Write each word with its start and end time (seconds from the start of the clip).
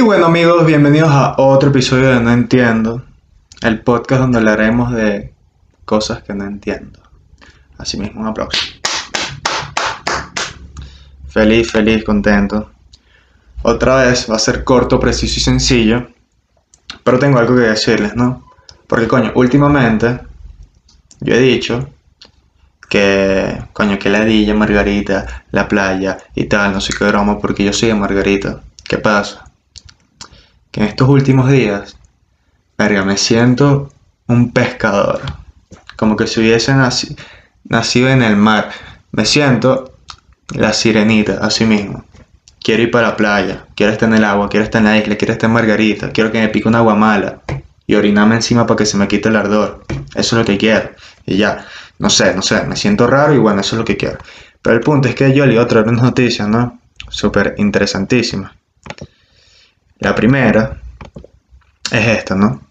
Y 0.00 0.02
bueno 0.02 0.24
amigos, 0.24 0.64
bienvenidos 0.64 1.10
a 1.10 1.34
otro 1.36 1.68
episodio 1.68 2.08
de 2.08 2.20
No 2.20 2.32
Entiendo, 2.32 3.02
el 3.60 3.82
podcast 3.82 4.22
donde 4.22 4.38
hablaremos 4.38 4.94
de 4.94 5.34
cosas 5.84 6.22
que 6.22 6.32
no 6.32 6.46
entiendo. 6.46 7.00
Asimismo, 7.76 8.22
un 8.22 8.28
aplauso. 8.28 8.58
Feliz, 11.28 11.70
feliz, 11.70 12.02
contento. 12.02 12.70
Otra 13.60 13.96
vez 13.96 14.26
va 14.30 14.36
a 14.36 14.38
ser 14.38 14.64
corto, 14.64 14.98
preciso 14.98 15.38
y 15.38 15.42
sencillo, 15.42 16.08
pero 17.04 17.18
tengo 17.18 17.38
algo 17.38 17.54
que 17.54 17.60
decirles, 17.60 18.16
¿no? 18.16 18.50
Porque 18.86 19.06
coño, 19.06 19.32
últimamente 19.34 20.20
yo 21.20 21.34
he 21.34 21.40
dicho 21.40 21.90
que, 22.88 23.64
coño, 23.74 23.98
que 23.98 24.08
la 24.08 24.24
Dilla, 24.24 24.54
Margarita, 24.54 25.44
la 25.50 25.68
playa 25.68 26.16
y 26.34 26.44
tal, 26.44 26.72
no 26.72 26.80
sé 26.80 26.94
qué 26.98 27.04
broma, 27.04 27.38
porque 27.38 27.64
yo 27.64 27.74
soy 27.74 27.90
de 27.90 27.96
Margarita. 27.96 28.62
¿Qué 28.82 28.96
pasa? 28.96 29.49
Que 30.70 30.80
en 30.80 30.86
estos 30.86 31.08
últimos 31.08 31.50
días, 31.50 31.96
verga, 32.78 33.04
me 33.04 33.16
siento 33.16 33.92
un 34.26 34.52
pescador. 34.52 35.20
Como 35.96 36.16
que 36.16 36.26
si 36.26 36.40
hubiese 36.40 36.72
nacido 37.64 38.08
en 38.08 38.22
el 38.22 38.36
mar. 38.36 38.70
Me 39.12 39.24
siento 39.24 39.92
la 40.54 40.72
sirenita, 40.72 41.38
así 41.42 41.64
mismo. 41.64 42.04
Quiero 42.62 42.82
ir 42.82 42.90
para 42.90 43.08
la 43.08 43.16
playa, 43.16 43.66
quiero 43.74 43.92
estar 43.92 44.08
en 44.08 44.16
el 44.16 44.24
agua, 44.24 44.48
quiero 44.48 44.64
estar 44.64 44.80
en 44.80 44.86
la 44.86 44.98
isla, 44.98 45.16
quiero 45.16 45.32
estar 45.32 45.48
en 45.48 45.54
Margarita, 45.54 46.10
quiero 46.10 46.30
que 46.30 46.40
me 46.40 46.48
pique 46.48 46.68
una 46.68 46.78
agua 46.78 46.94
mala 46.94 47.40
y 47.86 47.94
orinarme 47.94 48.36
encima 48.36 48.66
para 48.66 48.76
que 48.76 48.86
se 48.86 48.96
me 48.96 49.08
quite 49.08 49.30
el 49.30 49.36
ardor. 49.36 49.84
Eso 50.14 50.36
es 50.36 50.40
lo 50.40 50.44
que 50.44 50.58
quiero. 50.58 50.90
Y 51.26 51.38
ya, 51.38 51.66
no 51.98 52.10
sé, 52.10 52.34
no 52.34 52.42
sé, 52.42 52.62
me 52.64 52.76
siento 52.76 53.06
raro 53.06 53.34
y 53.34 53.38
bueno, 53.38 53.62
eso 53.62 53.74
es 53.74 53.78
lo 53.78 53.84
que 53.84 53.96
quiero. 53.96 54.18
Pero 54.62 54.76
el 54.76 54.82
punto 54.82 55.08
es 55.08 55.14
que 55.14 55.32
yo 55.34 55.46
leí 55.46 55.56
otra 55.56 55.82
noticias, 55.82 56.46
¿no? 56.48 56.78
Súper 57.08 57.54
interesantísimas. 57.58 58.52
La 60.00 60.14
primera 60.14 60.78
es 61.92 62.06
esta, 62.06 62.34
¿no? 62.34 62.62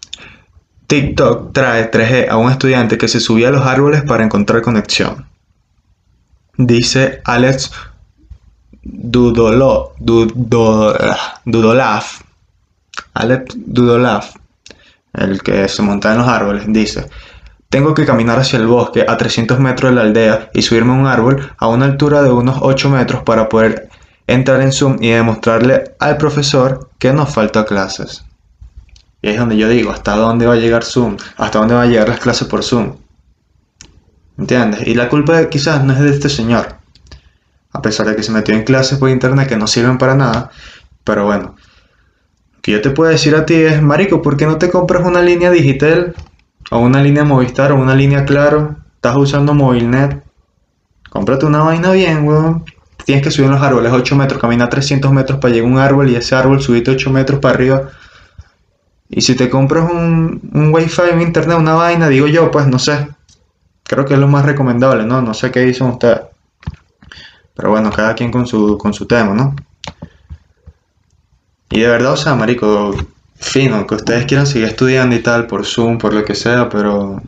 TikTok 0.86 1.52
trae 1.52 1.88
3G 1.90 2.28
a 2.28 2.36
un 2.36 2.50
estudiante 2.50 2.98
que 2.98 3.06
se 3.06 3.20
subía 3.20 3.48
a 3.48 3.52
los 3.52 3.64
árboles 3.64 4.02
para 4.02 4.24
encontrar 4.24 4.60
conexión. 4.62 5.26
Dice 6.56 7.20
Alex 7.24 7.70
Dudolo, 8.82 9.92
Dudolaf. 11.44 12.22
Alex 13.14 13.54
Dudolaf, 13.56 14.34
el 15.12 15.42
que 15.42 15.68
se 15.68 15.82
monta 15.82 16.10
en 16.10 16.18
los 16.18 16.26
árboles, 16.26 16.64
dice, 16.66 17.08
tengo 17.68 17.94
que 17.94 18.04
caminar 18.04 18.40
hacia 18.40 18.58
el 18.58 18.66
bosque 18.66 19.06
a 19.06 19.16
300 19.16 19.60
metros 19.60 19.92
de 19.92 19.94
la 19.94 20.02
aldea 20.02 20.50
y 20.52 20.62
subirme 20.62 20.92
a 20.92 20.96
un 20.96 21.06
árbol 21.06 21.52
a 21.56 21.68
una 21.68 21.84
altura 21.84 22.22
de 22.22 22.32
unos 22.32 22.58
8 22.62 22.90
metros 22.90 23.22
para 23.22 23.48
poder 23.48 23.89
entrar 24.30 24.62
en 24.62 24.70
Zoom 24.70 24.96
y 25.00 25.10
demostrarle 25.10 25.96
al 25.98 26.16
profesor 26.16 26.90
que 26.98 27.12
nos 27.12 27.34
falta 27.34 27.64
clases. 27.64 28.24
Y 29.20 29.30
es 29.30 29.38
donde 29.38 29.56
yo 29.56 29.68
digo, 29.68 29.90
¿hasta 29.90 30.14
dónde 30.14 30.46
va 30.46 30.54
a 30.54 30.56
llegar 30.56 30.84
Zoom? 30.84 31.16
¿Hasta 31.36 31.58
dónde 31.58 31.74
van 31.74 31.88
a 31.88 31.90
llegar 31.90 32.08
las 32.08 32.20
clases 32.20 32.46
por 32.46 32.62
Zoom? 32.62 32.96
¿Entiendes? 34.38 34.86
Y 34.86 34.94
la 34.94 35.08
culpa 35.08 35.48
quizás 35.48 35.84
no 35.84 35.92
es 35.92 35.98
de 35.98 36.10
este 36.10 36.28
señor. 36.28 36.76
A 37.72 37.82
pesar 37.82 38.06
de 38.06 38.14
que 38.14 38.22
se 38.22 38.30
metió 38.30 38.54
en 38.54 38.62
clases 38.62 38.98
por 38.98 39.10
internet 39.10 39.48
que 39.48 39.56
no 39.56 39.66
sirven 39.66 39.98
para 39.98 40.14
nada. 40.14 40.50
Pero 41.02 41.24
bueno. 41.24 41.56
Lo 42.54 42.60
que 42.62 42.72
yo 42.72 42.80
te 42.80 42.90
puedo 42.90 43.10
decir 43.10 43.34
a 43.34 43.44
ti 43.44 43.54
es, 43.54 43.82
Marico, 43.82 44.22
¿por 44.22 44.36
qué 44.36 44.46
no 44.46 44.58
te 44.58 44.70
compras 44.70 45.04
una 45.04 45.22
línea 45.22 45.50
digital? 45.50 46.14
O 46.70 46.78
una 46.78 47.02
línea 47.02 47.24
Movistar 47.24 47.72
o 47.72 47.76
una 47.76 47.96
línea 47.96 48.24
Claro. 48.24 48.76
Estás 48.94 49.16
usando 49.16 49.54
Movilnet. 49.54 50.22
Cómprate 51.10 51.46
una 51.46 51.64
vaina 51.64 51.90
bien, 51.90 52.24
weón 52.24 52.64
tienes 53.10 53.24
que 53.24 53.32
subir 53.32 53.46
en 53.46 53.54
los 53.54 53.62
árboles 53.62 53.90
8 53.92 54.14
metros, 54.14 54.40
caminar 54.40 54.70
300 54.70 55.10
metros 55.10 55.40
para 55.40 55.52
llegar 55.52 55.68
a 55.68 55.72
un 55.72 55.78
árbol 55.80 56.10
y 56.10 56.14
ese 56.14 56.36
árbol 56.36 56.62
subirte 56.62 56.92
8 56.92 57.10
metros 57.10 57.40
para 57.40 57.54
arriba. 57.54 57.90
Y 59.08 59.22
si 59.22 59.34
te 59.34 59.50
compras 59.50 59.90
un, 59.90 60.48
un 60.54 60.72
wifi 60.72 61.02
en 61.10 61.20
internet, 61.20 61.58
una 61.58 61.74
vaina, 61.74 62.08
digo 62.08 62.28
yo, 62.28 62.52
pues 62.52 62.68
no 62.68 62.78
sé. 62.78 63.08
Creo 63.82 64.04
que 64.04 64.14
es 64.14 64.20
lo 64.20 64.28
más 64.28 64.44
recomendable, 64.44 65.04
¿no? 65.04 65.22
No 65.22 65.34
sé 65.34 65.50
qué 65.50 65.58
dicen 65.58 65.88
ustedes. 65.88 66.20
Pero 67.56 67.70
bueno, 67.70 67.90
cada 67.90 68.14
quien 68.14 68.30
con 68.30 68.46
su, 68.46 68.78
con 68.78 68.94
su 68.94 69.06
tema, 69.06 69.34
¿no? 69.34 69.56
Y 71.68 71.80
de 71.80 71.88
verdad, 71.88 72.12
o 72.12 72.16
sea, 72.16 72.36
marico, 72.36 72.94
fino, 73.34 73.88
que 73.88 73.96
ustedes 73.96 74.26
quieran 74.26 74.46
seguir 74.46 74.68
estudiando 74.68 75.16
y 75.16 75.18
tal, 75.20 75.48
por 75.48 75.66
Zoom, 75.66 75.98
por 75.98 76.14
lo 76.14 76.24
que 76.24 76.36
sea, 76.36 76.68
pero 76.68 77.20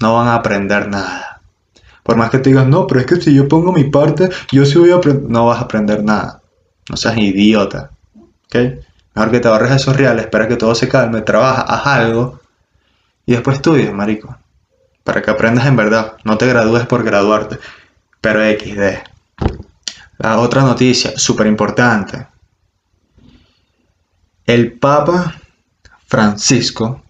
no 0.00 0.14
van 0.14 0.28
a 0.28 0.34
aprender 0.34 0.86
nada. 0.88 1.27
Por 2.08 2.16
más 2.16 2.30
que 2.30 2.38
te 2.38 2.48
digas, 2.48 2.66
no, 2.66 2.86
pero 2.86 3.00
es 3.00 3.06
que 3.06 3.20
si 3.20 3.34
yo 3.34 3.46
pongo 3.48 3.70
mi 3.70 3.84
parte, 3.84 4.30
yo 4.50 4.64
sí 4.64 4.78
voy 4.78 4.92
a 4.92 4.94
aprender. 4.94 5.28
No 5.28 5.44
vas 5.44 5.58
a 5.58 5.64
aprender 5.64 6.02
nada. 6.02 6.40
No 6.88 6.96
seas 6.96 7.18
idiota. 7.18 7.90
¿Ok? 8.46 8.54
Mejor 9.14 9.30
que 9.30 9.40
te 9.40 9.48
ahorres 9.48 9.72
esos 9.72 9.94
reales, 9.94 10.24
espera 10.24 10.48
que 10.48 10.56
todo 10.56 10.74
se 10.74 10.88
calme, 10.88 11.20
trabaja, 11.20 11.60
haz 11.60 11.86
algo 11.86 12.40
y 13.26 13.32
después 13.32 13.56
estudias, 13.56 13.92
marico. 13.92 14.34
Para 15.04 15.20
que 15.20 15.30
aprendas 15.30 15.66
en 15.66 15.76
verdad. 15.76 16.14
No 16.24 16.38
te 16.38 16.46
gradúes 16.46 16.86
por 16.86 17.04
graduarte. 17.04 17.58
Pero 18.22 18.40
XD. 18.40 19.02
La 20.16 20.38
otra 20.38 20.62
noticia, 20.62 21.12
súper 21.18 21.46
importante. 21.46 22.26
El 24.46 24.72
Papa 24.78 25.34
Francisco, 26.06 27.02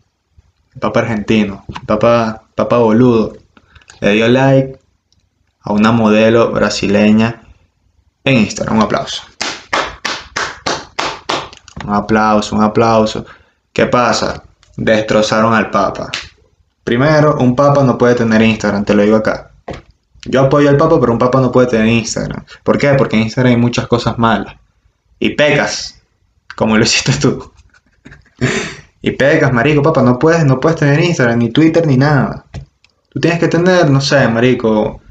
el 0.74 0.80
Papa 0.80 0.98
argentino, 0.98 1.64
el 1.68 1.86
Papa, 1.86 2.42
Papa 2.56 2.78
boludo, 2.78 3.36
le 4.00 4.12
dio 4.14 4.26
like 4.26 4.87
a 5.68 5.72
una 5.72 5.92
modelo 5.92 6.50
brasileña 6.50 7.42
en 8.24 8.38
Instagram. 8.38 8.78
Un 8.78 8.82
aplauso. 8.84 9.22
Un 11.84 11.94
aplauso, 11.94 12.56
un 12.56 12.62
aplauso. 12.62 13.26
¿Qué 13.70 13.84
pasa? 13.84 14.42
Destrozaron 14.78 15.52
al 15.52 15.70
Papa. 15.70 16.10
Primero, 16.84 17.36
un 17.38 17.54
Papa 17.54 17.84
no 17.84 17.98
puede 17.98 18.14
tener 18.14 18.40
Instagram, 18.40 18.86
te 18.86 18.94
lo 18.94 19.02
digo 19.02 19.16
acá. 19.16 19.50
Yo 20.24 20.40
apoyo 20.40 20.70
al 20.70 20.78
Papa, 20.78 20.98
pero 20.98 21.12
un 21.12 21.18
Papa 21.18 21.38
no 21.38 21.52
puede 21.52 21.68
tener 21.68 21.86
Instagram. 21.88 22.44
¿Por 22.62 22.78
qué? 22.78 22.94
Porque 22.94 23.16
en 23.16 23.24
Instagram 23.24 23.52
hay 23.52 23.60
muchas 23.60 23.86
cosas 23.88 24.18
malas. 24.18 24.54
Y 25.18 25.34
pecas, 25.34 26.00
como 26.56 26.78
lo 26.78 26.82
hiciste 26.82 27.12
tú. 27.20 27.52
y 29.02 29.10
pecas, 29.10 29.52
marico, 29.52 29.82
Papa, 29.82 30.00
no 30.00 30.18
puedes, 30.18 30.46
no 30.46 30.60
puedes 30.60 30.78
tener 30.78 30.98
Instagram, 30.98 31.38
ni 31.38 31.50
Twitter, 31.50 31.86
ni 31.86 31.98
nada. 31.98 32.46
Tú 33.10 33.20
tienes 33.20 33.38
que 33.38 33.48
tener, 33.48 33.90
no 33.90 34.00
sé, 34.00 34.26
marico, 34.28 35.02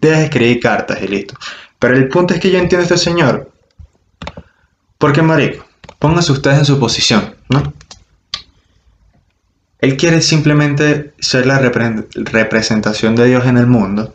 Tú 0.00 0.08
escribir 0.08 0.60
cartas 0.60 0.98
y 1.02 1.08
listo. 1.08 1.34
Pero 1.78 1.96
el 1.96 2.08
punto 2.08 2.34
es 2.34 2.40
que 2.40 2.50
yo 2.50 2.58
entiendo 2.58 2.82
a 2.82 2.88
este 2.88 2.98
señor. 2.98 3.50
Porque, 4.98 5.22
marico, 5.22 5.64
pónganse 5.98 6.32
ustedes 6.32 6.58
en 6.58 6.64
su 6.64 6.78
posición, 6.78 7.34
¿no? 7.48 7.72
Él 9.78 9.96
quiere 9.96 10.20
simplemente 10.20 11.14
ser 11.18 11.46
la 11.46 11.58
representación 11.58 13.16
de 13.16 13.26
Dios 13.26 13.46
en 13.46 13.56
el 13.56 13.66
mundo. 13.66 14.14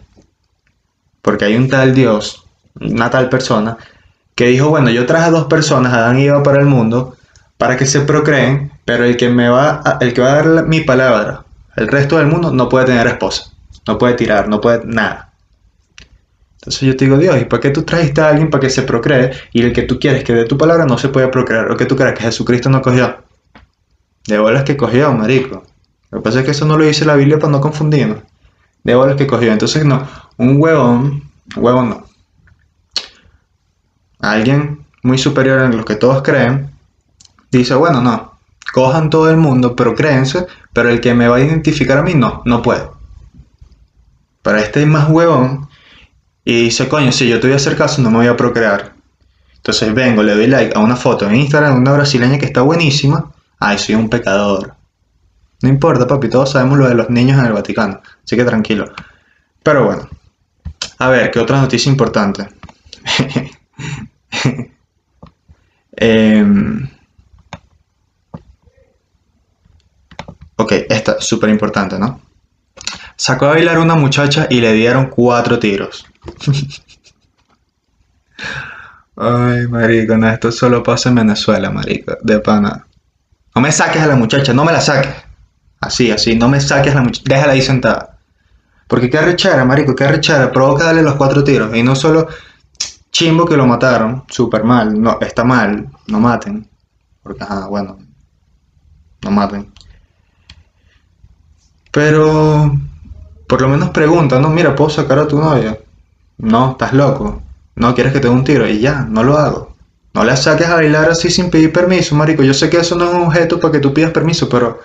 Porque 1.24 1.46
hay 1.46 1.56
un 1.56 1.70
tal 1.70 1.96
Dios, 1.96 2.46
una 2.80 3.10
tal 3.10 3.30
persona, 3.30 3.78
que 4.36 4.48
dijo, 4.48 4.70
bueno, 4.70 4.92
yo 4.92 5.06
traje 5.08 5.26
a 5.26 5.32
dos 5.32 5.46
personas, 5.46 5.94
Adán 5.94 6.20
y 6.20 6.26
Eva, 6.26 6.44
para 6.44 6.60
el 6.60 6.68
mundo, 6.68 7.16
para 7.58 7.78
que 7.78 7.88
se 7.88 8.02
procreen, 8.02 8.72
pero 8.84 9.06
el 9.06 9.18
que 9.18 9.30
me 9.30 9.50
va 9.50 9.82
a, 9.84 9.98
el 10.02 10.14
que 10.14 10.22
va 10.22 10.34
a 10.34 10.36
dar 10.36 10.68
mi 10.68 10.82
palabra, 10.82 11.46
el 11.78 11.88
resto 11.88 12.18
del 12.18 12.28
mundo, 12.28 12.52
no 12.52 12.70
puede 12.70 12.86
tener 12.86 13.08
esposa, 13.08 13.52
no 13.88 13.98
puede 13.98 14.14
tirar, 14.14 14.48
no 14.50 14.62
puede 14.62 14.86
nada. 14.86 15.32
Entonces 16.66 16.82
yo 16.82 16.98
te 16.98 17.06
digo, 17.06 17.20
Dios, 17.20 17.40
¿y 17.40 17.46
para 17.46 17.60
qué 17.60 17.70
tú 17.70 17.84
trajiste 17.84 18.22
a 18.22 18.30
alguien 18.30 18.50
para 18.50 18.62
que 18.62 18.72
se 18.72 18.82
procree 18.82 19.32
y 19.54 19.62
el 19.62 19.72
que 19.72 19.84
tú 19.84 20.00
quieres 20.00 20.24
que 20.24 20.34
de 20.34 20.46
tu 20.46 20.58
palabra 20.58 20.84
no 20.86 20.98
se 20.98 21.10
puede 21.10 21.28
procrear? 21.28 21.72
¿O 21.72 21.78
que 21.78 21.86
tú 21.86 21.96
crees 21.96 22.16
que 22.16 22.24
Jesucristo 22.24 22.72
no 22.72 22.82
cogió? 22.82 23.18
De 24.26 24.40
bolas 24.40 24.64
que 24.64 24.76
cogió, 24.76 25.14
marico. 25.14 25.64
Lo 26.10 26.18
que 26.18 26.24
pasa 26.24 26.40
es 26.40 26.46
que 26.46 26.52
eso 26.52 26.66
no 26.66 26.76
lo 26.76 26.84
dice 26.84 27.06
la 27.06 27.14
Biblia 27.16 27.38
para 27.38 27.52
no 27.52 27.62
confundirnos. 27.62 28.18
De 28.84 28.96
bolas 28.96 29.16
que 29.16 29.28
cogió. 29.28 29.52
Entonces, 29.52 29.86
no, 29.86 30.08
un 30.38 30.60
huevón, 30.60 31.30
huevón 31.56 31.90
no. 31.90 32.06
Alguien 34.18 34.84
muy 35.04 35.20
superior 35.20 35.60
a 35.60 35.70
lo 35.70 35.86
que 35.86 35.96
todos 35.96 36.24
creen, 36.24 36.72
dice, 37.52 37.76
bueno, 37.76 38.02
no, 38.02 38.40
cojan 38.74 39.12
todo 39.12 39.30
el 39.30 39.38
mundo, 39.38 39.76
pero 39.76 39.94
créense, 39.94 40.48
pero 40.74 40.90
el 40.90 41.00
que 41.00 41.14
me 41.14 41.28
va 41.28 41.36
a 41.36 41.42
identificar 41.42 42.00
a 42.00 42.02
mí 42.02 42.16
no, 42.16 42.42
no 42.44 42.64
puede. 42.64 42.90
Pero 44.42 44.58
este 44.58 44.82
es 44.82 44.88
más 44.88 45.12
huevón 45.12 45.65
y 46.46 46.66
dice, 46.66 46.88
coño, 46.88 47.12
si 47.12 47.28
yo 47.28 47.40
te 47.40 47.48
voy 47.48 47.54
a 47.54 47.58
hacer 47.58 47.76
caso, 47.76 48.02
no 48.04 48.12
me 48.12 48.18
voy 48.18 48.28
a 48.28 48.38
procrear. 48.38 48.94
Entonces 49.56 49.92
vengo, 49.96 50.22
le 50.22 50.36
doy 50.36 50.46
like 50.46 50.78
a 50.78 50.80
una 50.80 50.96
foto 50.96 51.28
en 51.28 51.36
Instagram 51.36 51.74
de 51.74 51.80
una 51.80 51.94
brasileña 51.94 52.38
que 52.38 52.46
está 52.46 52.62
buenísima. 52.62 53.32
Ay, 53.60 53.80
soy 53.80 53.96
un 53.96 54.10
pecador. 54.10 54.76
No 55.64 55.70
importa, 55.70 56.08
papi, 56.08 56.30
todos 56.30 56.52
sabemos 56.52 56.78
lo 56.78 56.88
de 56.88 56.94
los 56.94 57.10
niños 57.10 57.40
en 57.40 57.48
el 57.48 57.54
Vaticano. 57.54 58.00
Así 58.24 58.36
que 58.36 58.44
tranquilo. 58.44 58.86
Pero 59.64 59.86
bueno. 59.86 60.08
A 61.00 61.10
ver, 61.10 61.32
¿qué 61.32 61.40
otra 61.40 61.60
noticia 61.60 61.92
importante? 61.92 62.48
Em, 65.98 66.90
ok, 70.58 70.74
esta, 70.90 71.22
súper 71.22 71.50
importante, 71.50 71.98
¿no? 71.98 72.20
Sacó 73.16 73.46
a 73.46 73.52
bailar 73.52 73.80
una 73.80 73.96
muchacha 73.96 74.48
y 74.50 74.60
le 74.60 74.74
dieron 74.74 75.08
cuatro 75.08 75.58
tiros. 75.58 76.06
Ay, 79.18 79.68
marico, 79.68 80.18
no, 80.18 80.30
esto 80.30 80.52
solo 80.52 80.84
pasa 80.84 81.10
en 81.10 81.16
Venezuela, 81.16 81.72
marico, 81.72 82.18
de 82.22 82.40
pana. 82.40 82.86
No 83.56 83.62
me 83.62 83.72
saques 83.72 84.02
a 84.02 84.08
la 84.08 84.16
muchacha, 84.16 84.54
no 84.54 84.66
me 84.66 84.74
la 84.74 84.82
saques. 84.82 85.14
Así, 85.80 86.12
así, 86.12 86.36
no 86.36 86.50
me 86.50 86.60
saques 86.60 86.92
a 86.92 86.96
la 86.96 87.02
muchacha, 87.02 87.24
déjala 87.26 87.54
ahí 87.54 87.62
sentada. 87.62 88.18
Porque 88.88 89.10
qué 89.10 89.18
arrechara, 89.18 89.64
marico, 89.66 89.96
qué 89.96 90.04
arrechara, 90.04 90.52
provoca 90.52 90.84
darle 90.86 91.02
los 91.02 91.16
cuatro 91.16 91.44
tiros. 91.44 91.76
Y 91.76 91.82
no 91.82 91.96
solo 91.96 92.28
chimbo 93.12 93.46
que 93.46 93.56
lo 93.56 93.66
mataron, 93.66 94.26
súper 94.28 94.66
mal, 94.66 95.02
no, 95.02 95.18
está 95.22 95.44
mal, 95.46 95.90
no 96.08 96.20
maten. 96.20 96.68
Porque, 97.24 97.44
ajá, 97.44 97.68
bueno, 97.68 97.98
no 99.22 99.32
maten. 99.32 99.72
Pero, 101.92 102.74
por 103.48 103.62
lo 103.62 103.70
menos 103.70 103.92
pregunta, 103.92 104.40
no, 104.40 104.50
mira, 104.50 104.76
¿puedo 104.76 104.90
sacar 104.90 105.20
a 105.20 105.28
tu 105.28 105.40
novia? 105.40 105.80
No, 106.38 106.72
estás 106.72 106.94
loco. 106.94 107.42
No 107.76 107.94
quieres 107.94 108.14
que 108.14 108.20
te 108.20 108.28
dé 108.28 108.34
un 108.34 108.44
tiro 108.44 108.68
y 108.68 108.80
ya, 108.80 109.02
no 109.02 109.24
lo 109.24 109.38
hago. 109.38 109.76
No 110.14 110.24
la 110.24 110.38
saques 110.38 110.68
a 110.68 110.76
bailar 110.76 111.10
así 111.10 111.30
sin 111.30 111.50
pedir 111.50 111.74
permiso, 111.74 112.16
marico. 112.16 112.44
Yo 112.44 112.54
sé 112.54 112.70
que 112.70 112.78
eso 112.78 112.96
no 112.96 113.06
es 113.06 113.14
un 113.14 113.22
objeto 113.24 113.60
para 113.60 113.74
que 113.74 113.80
tú 113.80 113.94
pidas 113.94 114.12
permiso, 114.12 114.48
pero 114.48 114.80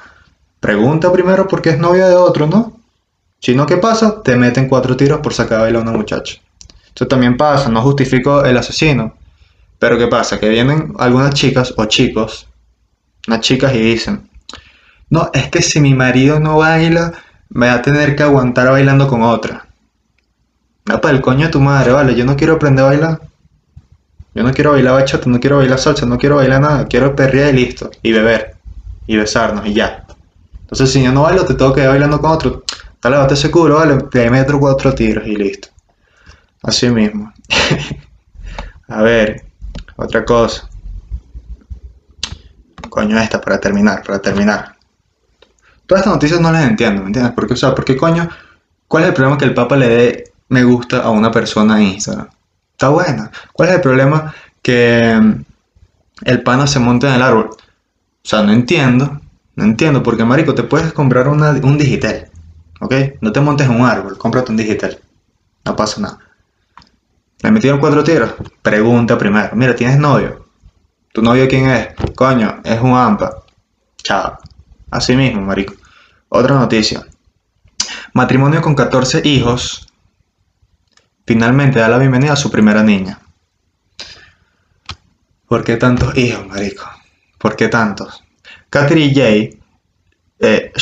pregunta 0.59 1.13
primero 1.13 1.47
porque 1.47 1.71
es 1.71 1.79
novia 1.79 2.09
de 2.09 2.17
otro, 2.17 2.47
¿no? 2.47 2.77
Si 3.39 3.55
no, 3.55 3.65
¿qué 3.65 3.77
pasa? 3.77 4.23
Te 4.23 4.37
meten 4.37 4.69
cuatro 4.69 4.97
tiros 4.97 5.21
por 5.21 5.33
sacar 5.33 5.61
a 5.61 5.63
bailar 5.63 5.83
a 5.83 5.89
una 5.89 5.97
muchacha. 5.97 6.37
Eso 6.95 7.07
también 7.07 7.37
pasa, 7.37 7.69
no 7.69 7.81
justifico 7.81 8.45
el 8.45 8.57
asesino. 8.57 9.15
Pero 9.79 9.97
¿qué 9.97 10.09
pasa? 10.09 10.39
Que 10.39 10.49
vienen 10.49 10.95
algunas 10.99 11.33
chicas 11.33 11.73
o 11.77 11.85
chicos, 11.87 12.49
unas 13.27 13.41
chicas 13.41 13.75
y 13.75 13.79
dicen, 13.79 14.29
no, 15.09 15.31
es 15.33 15.49
que 15.49 15.63
si 15.63 15.81
mi 15.81 15.95
marido 15.95 16.39
no 16.39 16.59
baila, 16.59 17.13
me 17.49 17.69
va 17.69 17.75
a 17.75 17.83
tener 17.83 18.15
que 18.15 18.25
aguantar 18.25 18.71
bailando 18.71 19.09
con 19.09 19.23
otra. 19.23 19.70
No, 20.91 21.01
para 21.01 21.15
el 21.15 21.23
coño 21.23 21.47
de 21.47 21.53
tu 21.53 21.61
madre, 21.61 21.93
vale, 21.93 22.17
yo 22.17 22.25
no 22.25 22.37
quiero 22.37 22.55
aprender 22.55 22.85
a 22.85 22.89
bailar. 22.89 23.21
Yo 24.35 24.43
no 24.43 24.53
quiero 24.53 24.73
bailar 24.73 24.95
bachata, 24.95 25.31
no 25.31 25.39
quiero 25.39 25.59
bailar 25.59 25.79
salsa, 25.79 26.05
no 26.05 26.19
quiero 26.19 26.37
bailar 26.37 26.61
nada, 26.61 26.87
quiero 26.89 27.15
perrear 27.15 27.55
y 27.55 27.65
listo, 27.65 27.91
y 28.03 28.11
beber, 28.13 28.57
y 29.07 29.17
besarnos, 29.17 29.67
y 29.67 29.75
ya. 29.75 30.05
Entonces, 30.63 30.91
si 30.91 31.03
yo 31.03 31.13
no 31.13 31.23
bailo, 31.23 31.45
te 31.45 31.55
tengo 31.55 31.73
que 31.73 31.83
ir 31.83 31.89
bailando 31.89 32.21
con 32.21 32.33
otro. 32.33 32.65
Dale, 33.01 33.17
bate 33.19 33.35
ese 33.35 33.53
culo, 33.53 33.77
vale, 33.77 33.99
te 34.11 34.29
meto 34.31 34.59
cuatro 34.59 34.93
tiros 34.93 35.27
y 35.27 35.37
listo. 35.37 35.69
Así 36.63 36.89
mismo. 36.91 37.33
a 38.89 39.03
ver, 39.03 39.45
otra 39.95 40.25
cosa. 40.25 40.69
Coño, 42.89 43.17
esta, 43.21 43.41
para 43.41 43.61
terminar, 43.61 44.03
para 44.03 44.21
terminar. 44.21 44.75
Todas 45.87 46.03
estas 46.03 46.15
noticias 46.15 46.41
no 46.41 46.51
las 46.51 46.65
entiendo, 46.65 47.03
¿me 47.03 47.09
entiendes? 47.09 47.33
Porque, 47.35 47.55
o 47.55 47.57
sea, 47.57 47.77
¿por 47.77 47.85
qué 47.85 47.97
coño? 47.97 48.29
¿Cuál 48.89 49.05
es 49.05 49.09
el 49.11 49.15
problema 49.15 49.39
que 49.39 49.45
el 49.45 49.55
Papa 49.55 49.77
le 49.77 49.89
dé 49.89 50.30
me 50.51 50.65
gusta 50.65 51.03
a 51.03 51.11
una 51.11 51.31
persona 51.31 51.83
Instagram? 51.83 52.29
Está 52.73 52.91
buena. 52.91 53.31
¿Cuál 53.53 53.71
es 53.71 53.75
el 53.77 53.81
problema 53.81 54.35
que 54.63 55.19
mm, 55.21 55.45
el 56.25 56.43
pana 56.43 56.67
se 56.67 56.79
monte 56.79 57.07
en 57.07 57.15
el 57.15 57.23
árbol? 57.23 57.51
O 57.51 58.29
sea, 58.29 58.43
no 58.43 58.53
entiendo. 58.53 59.21
No 59.57 59.65
entiendo, 59.65 60.03
porque 60.03 60.25
marico, 60.25 60.55
te 60.55 60.63
puedes 60.63 60.93
comprar 60.93 61.29
un 61.29 61.79
digital. 61.79 62.29
¿Ok? 62.81 62.95
No 63.21 63.33
te 63.33 63.41
montes 63.41 63.69
un 63.69 63.83
árbol, 63.83 64.17
cómprate 64.19 64.51
un 64.51 64.57
digital. 64.57 64.99
No 65.65 65.77
pasa 65.77 66.01
nada. 66.01 66.19
¿Le 67.43 67.51
metieron 67.51 67.81
cuatro 67.81 68.03
tiros? 68.03 68.35
Pregunta 68.63 69.17
primero. 69.17 69.51
Mira, 69.55 69.75
¿tienes 69.75 69.99
novio? 69.99 70.47
¿Tu 71.13 71.23
novio 71.23 71.49
quién 71.49 71.69
es? 71.69 71.89
Coño, 72.15 72.61
es 72.65 72.81
un 72.81 72.95
AMPA. 72.95 73.43
Chao. 74.03 74.39
Así 74.91 75.15
mismo, 75.15 75.43
marico. 75.43 75.75
Otra 76.29 76.55
noticia. 76.57 77.07
Matrimonio 78.15 78.61
con 78.63 78.75
14 78.75 79.23
hijos 79.25 79.90
finalmente 81.31 81.79
da 81.79 81.87
la 81.87 81.97
bienvenida 81.97 82.33
a 82.33 82.37
su 82.37 82.51
primera 82.51 82.83
niña. 82.83 83.21
¿Por 85.47 85.63
qué 85.63 85.77
tantos 85.77 86.19
hijos, 86.19 86.45
marico? 86.49 86.83
¿Por 87.39 87.55
qué 87.55 87.69
tantos? 87.69 88.25
Katherine 88.69 89.15
J. 89.15 89.57
Eh, 90.41 90.73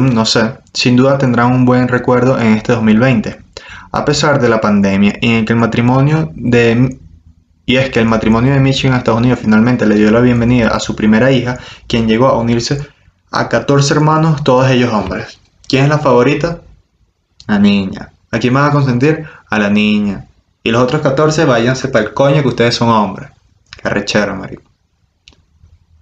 no 0.00 0.24
sé, 0.26 0.54
sin 0.74 0.96
duda 0.96 1.16
tendrán 1.16 1.52
un 1.52 1.64
buen 1.64 1.86
recuerdo 1.86 2.40
en 2.40 2.54
este 2.54 2.72
2020, 2.72 3.38
a 3.92 4.04
pesar 4.04 4.40
de 4.40 4.48
la 4.48 4.60
pandemia 4.60 5.14
y 5.20 5.30
en 5.30 5.44
que 5.44 5.52
el 5.52 5.60
matrimonio 5.60 6.32
de 6.34 6.98
y 7.64 7.76
es 7.76 7.90
que 7.90 8.00
el 8.00 8.06
matrimonio 8.06 8.54
de 8.54 8.58
Michigan 8.58 8.94
a 8.94 8.98
Estados 8.98 9.20
Unidos 9.20 9.38
finalmente 9.42 9.86
le 9.86 9.94
dio 9.94 10.10
la 10.10 10.18
bienvenida 10.18 10.70
a 10.70 10.80
su 10.80 10.96
primera 10.96 11.30
hija, 11.30 11.56
quien 11.86 12.08
llegó 12.08 12.26
a 12.26 12.36
unirse 12.36 12.84
a 13.30 13.48
14 13.48 13.94
hermanos, 13.94 14.42
todos 14.42 14.68
ellos 14.68 14.92
hombres. 14.92 15.38
¿Quién 15.68 15.84
es 15.84 15.88
la 15.88 16.00
favorita? 16.00 16.62
La 17.46 17.60
niña. 17.60 18.12
¿A 18.32 18.38
quién 18.38 18.54
van 18.54 18.64
a 18.64 18.72
consentir? 18.72 19.26
A 19.52 19.58
la 19.58 19.68
niña. 19.68 20.24
Y 20.62 20.70
los 20.70 20.82
otros 20.82 21.02
14 21.02 21.44
váyanse 21.44 21.88
para 21.88 22.06
el 22.06 22.14
coño 22.14 22.40
que 22.40 22.48
ustedes 22.48 22.74
son 22.74 22.88
hombres. 22.88 23.28
Carrechero, 23.82 24.34
marico. 24.34 24.62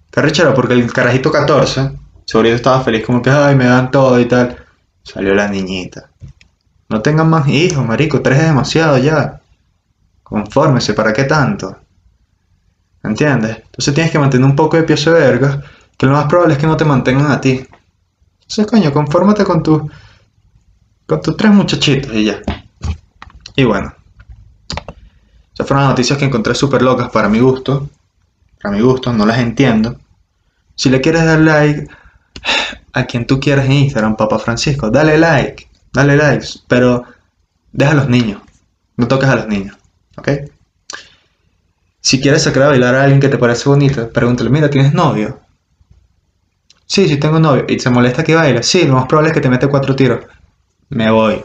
Carrechero, 0.09 0.55
porque 0.55 0.75
el 0.75 0.93
carajito 0.93 1.33
14, 1.33 1.91
seguro 2.25 2.49
estaba 2.51 2.81
feliz 2.85 3.05
como 3.05 3.21
que, 3.21 3.29
ay, 3.31 3.57
me 3.57 3.65
dan 3.65 3.91
todo 3.91 4.21
y 4.21 4.27
tal. 4.27 4.57
Salió 5.03 5.35
la 5.35 5.49
niñita. 5.49 6.11
No 6.89 7.03
tengan 7.03 7.29
más 7.29 7.49
hijos, 7.49 7.85
marico. 7.85 8.23
Tres 8.23 8.39
es 8.39 8.45
demasiado 8.45 8.99
ya. 8.99 9.41
Confórmese, 10.23 10.95
¿para 10.95 11.13
qué 11.13 11.25
tanto? 11.25 11.77
¿Entiendes? 13.03 13.57
Entonces 13.65 13.93
tienes 13.93 14.13
que 14.13 14.21
mantener 14.21 14.47
un 14.47 14.55
poco 14.55 14.77
de 14.77 14.85
pie 14.85 14.95
de 14.95 15.11
verga, 15.11 15.61
que 15.99 16.07
lo 16.07 16.13
más 16.13 16.27
probable 16.27 16.55
es 16.55 16.61
que 16.61 16.69
no 16.69 16.77
te 16.77 16.85
mantengan 16.85 17.33
a 17.33 17.41
ti. 17.41 17.67
Entonces, 18.43 18.67
coño, 18.69 18.93
confórmate 18.93 19.43
con 19.43 19.61
tu 19.61 19.91
con 21.05 21.21
tus 21.21 21.37
tres 21.37 21.51
muchachitos 21.51 22.15
y 22.15 22.27
ya. 22.27 22.41
Y 23.57 23.65
bueno. 23.65 23.95
Esas 25.55 25.67
fueron 25.67 25.85
las 25.85 25.91
noticias 25.91 26.19
que 26.19 26.25
encontré 26.25 26.55
súper 26.55 26.83
locas 26.83 27.11
para 27.11 27.29
mi 27.29 27.39
gusto. 27.39 27.89
Para 28.63 28.75
mi 28.75 28.83
gusto, 28.83 29.13
no 29.13 29.27
las 29.27 29.39
entiendo. 29.39 29.99
Si 30.75 30.89
le 30.89 31.01
quieres 31.01 31.25
dar 31.25 31.41
like 31.41 31.87
a 32.93 33.05
quien 33.05 33.27
tú 33.27 33.41
quieras 33.41 33.67
en 33.67 33.73
Instagram, 33.73 34.17
Papa 34.17 34.39
Francisco, 34.39 34.91
dale 34.91 35.19
like. 35.19 35.69
Dale 35.93 36.17
likes. 36.17 36.61
Pero 36.69 37.05
deja 37.73 37.93
a 37.93 37.95
los 37.95 38.09
niños. 38.09 38.41
No 38.97 39.09
toques 39.09 39.29
a 39.29 39.37
los 39.37 39.49
niños. 39.49 39.77
¿Ok? 40.17 40.29
Si 42.01 42.21
quieres 42.21 42.43
sacar 42.43 42.65
a 42.65 42.69
bailar 42.69 42.95
a 42.95 43.03
alguien 43.03 43.21
que 43.21 43.29
te 43.29 43.39
parece 43.39 43.69
bonito, 43.69 44.11
pregúntale, 44.11 44.51
mira, 44.51 44.71
¿tienes 44.71 44.95
novio? 44.95 45.41
Sí, 46.87 47.09
sí 47.09 47.19
tengo 47.19 47.39
novio. 47.39 47.67
¿Y 47.69 47.79
se 47.79 47.91
molesta 47.91 48.25
que 48.25 48.35
baile? 48.35 48.63
Sí, 48.63 48.85
lo 48.85 48.95
más 48.95 49.07
probable 49.07 49.31
es 49.31 49.35
que 49.35 49.41
te 49.41 49.51
mete 49.51 49.69
cuatro 49.69 49.95
tiros 49.95 50.25
me 50.91 51.11
voy. 51.11 51.43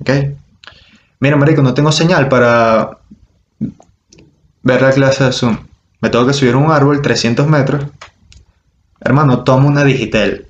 ¿Ok? 0.00 0.10
Mira, 1.24 1.38
marico, 1.38 1.62
no 1.62 1.72
tengo 1.72 1.90
señal 1.90 2.28
para 2.28 2.98
ver 4.62 4.82
la 4.82 4.92
clase 4.92 5.24
de 5.24 5.32
Zoom. 5.32 5.56
Me 6.02 6.10
tengo 6.10 6.26
que 6.26 6.34
subir 6.34 6.54
un 6.54 6.70
árbol 6.70 7.00
300 7.00 7.46
metros. 7.46 7.86
Hermano, 9.00 9.42
tomo 9.42 9.66
una 9.66 9.84
digital. 9.84 10.46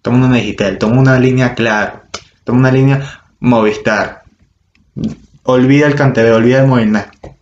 Tomo 0.00 0.24
una 0.24 0.36
digital. 0.36 0.78
Tomo 0.78 0.98
una 0.98 1.18
línea 1.18 1.54
claro. 1.54 2.04
Tomo 2.42 2.60
una 2.60 2.72
línea 2.72 3.22
Movistar. 3.40 4.22
Olvida 5.42 5.88
el 5.88 5.94
cantebeo, 5.94 6.36
olvida 6.36 6.60
el 6.62 6.68
movimiento. 6.68 7.36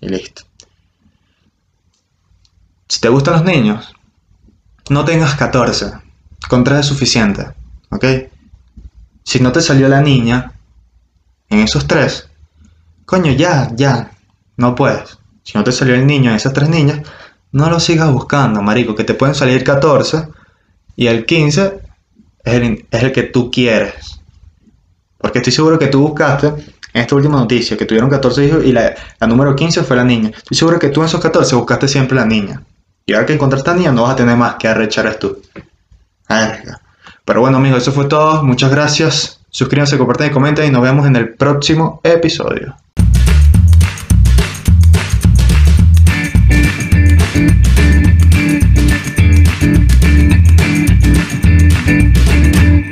Y 0.00 0.08
listo. 0.08 0.42
Si 2.88 2.98
te 2.98 3.08
gustan 3.08 3.34
los 3.34 3.44
niños, 3.44 3.94
no 4.90 5.04
tengas 5.04 5.36
14. 5.36 5.92
Con 6.48 6.64
3 6.64 6.80
es 6.80 6.86
suficiente. 6.86 7.46
¿Ok? 7.90 8.04
Si 9.22 9.38
no 9.38 9.52
te 9.52 9.60
salió 9.60 9.86
la 9.86 10.00
niña 10.00 10.53
en 11.54 11.60
esos 11.60 11.86
tres, 11.86 12.28
coño, 13.06 13.32
ya, 13.32 13.70
ya, 13.74 14.10
no 14.56 14.74
puedes. 14.74 15.18
Si 15.42 15.56
no 15.56 15.64
te 15.64 15.72
salió 15.72 15.94
el 15.94 16.06
niño 16.06 16.30
en 16.30 16.36
esas 16.36 16.52
tres 16.52 16.68
niñas, 16.68 17.00
no 17.52 17.70
lo 17.70 17.78
sigas 17.78 18.10
buscando, 18.12 18.62
marico, 18.62 18.94
que 18.94 19.04
te 19.04 19.14
pueden 19.14 19.34
salir 19.34 19.62
14 19.62 20.28
y 20.96 21.06
el 21.06 21.24
15 21.24 21.80
es 22.44 22.54
el, 22.90 23.12
que 23.12 23.22
tú 23.24 23.50
quieres. 23.50 24.20
Porque 25.18 25.38
estoy 25.38 25.52
seguro 25.52 25.78
que 25.78 25.86
tú 25.86 26.00
buscaste 26.00 26.48
en 26.48 27.02
esta 27.02 27.14
última 27.14 27.38
noticia 27.38 27.76
que 27.76 27.84
tuvieron 27.84 28.10
14 28.10 28.44
hijos 28.44 28.64
y 28.64 28.72
la, 28.72 28.94
número 29.26 29.54
15 29.54 29.84
fue 29.84 29.96
la 29.96 30.04
niña. 30.04 30.30
Estoy 30.36 30.56
seguro 30.56 30.78
que 30.78 30.88
tú 30.88 31.00
en 31.00 31.06
esos 31.06 31.20
14 31.20 31.54
buscaste 31.56 31.88
siempre 31.88 32.16
la 32.16 32.26
niña. 32.26 32.62
Y 33.06 33.12
ahora 33.14 33.26
que 33.26 33.34
encontraste 33.34 33.70
a 33.70 33.74
niña 33.74 33.92
no 33.92 34.02
vas 34.02 34.12
a 34.12 34.16
tener 34.16 34.36
más 34.36 34.56
que 34.56 34.66
arrechar 34.68 35.14
tú. 35.16 35.40
Pero 37.24 37.40
bueno 37.40 37.58
amigos, 37.58 37.82
eso 37.82 37.92
fue 37.92 38.06
todo. 38.06 38.42
Muchas 38.42 38.70
gracias. 38.70 39.43
Suscríbanse, 39.54 39.96
compartan 39.96 40.26
y 40.26 40.30
comenten 40.30 40.66
y 40.66 40.70
nos 40.72 40.82
vemos 40.82 41.06
en 41.06 41.14
el 41.14 41.34
próximo 41.34 42.00
episodio. 42.02 42.74